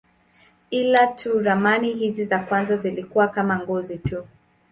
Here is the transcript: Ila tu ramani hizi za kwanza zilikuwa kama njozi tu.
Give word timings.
Ila 0.69 1.07
tu 1.07 1.39
ramani 1.43 1.93
hizi 1.93 2.23
za 2.25 2.39
kwanza 2.39 2.77
zilikuwa 2.77 3.27
kama 3.27 3.63
njozi 3.63 3.97
tu. 3.97 4.27